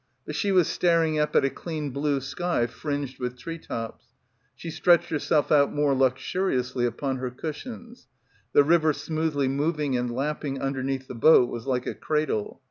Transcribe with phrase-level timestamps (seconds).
[0.25, 3.59] But she was staring up— 197— PILGRIMAGE at a clean blue sky fringed with tree
[3.59, 4.05] tops.
[4.55, 8.07] She .stretched herself out more luxuriously upon her cushions.
[8.53, 12.59] The river smoothly moving and lap ping underneath the boat was like a cradle.